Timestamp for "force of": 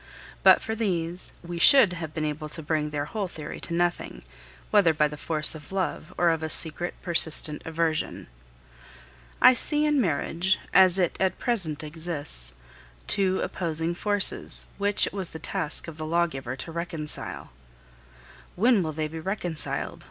5.15-5.71